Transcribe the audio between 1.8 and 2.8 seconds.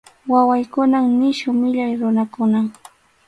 runakunam.